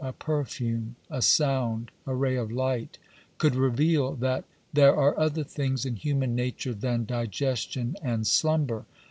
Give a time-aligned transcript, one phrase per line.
[0.03, 2.97] "a perfume, a sound, a ray of light"
[3.35, 4.43] A could reveal that
[4.73, 8.85] "there are other things in human nature than digestion and slumber."